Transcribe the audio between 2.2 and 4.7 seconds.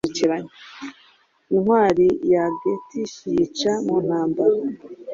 ya Geatish yica mu ntambara